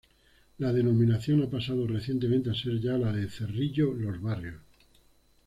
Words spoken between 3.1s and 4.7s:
de Cerrillo-Los Barrios.